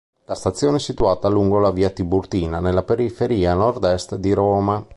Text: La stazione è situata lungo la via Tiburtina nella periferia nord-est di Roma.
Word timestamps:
La 0.25 0.33
stazione 0.33 0.77
è 0.77 0.79
situata 0.79 1.27
lungo 1.27 1.59
la 1.59 1.69
via 1.69 1.91
Tiburtina 1.91 2.59
nella 2.59 2.81
periferia 2.81 3.53
nord-est 3.53 4.15
di 4.15 4.33
Roma. 4.33 4.83